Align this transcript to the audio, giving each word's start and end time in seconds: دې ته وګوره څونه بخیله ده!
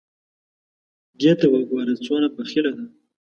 دې 1.19 1.31
ته 1.39 1.45
وګوره 1.51 1.93
څونه 2.05 2.27
بخیله 2.35 2.71
ده! 2.77 2.85